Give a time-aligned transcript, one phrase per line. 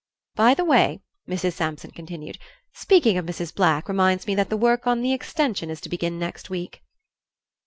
[0.33, 0.99] "By the way,"
[1.29, 1.53] Mrs.
[1.53, 2.39] Sampson continued,
[2.73, 3.53] "speaking of Mrs.
[3.53, 6.81] Black reminds me that the work on the extension is to begin next week."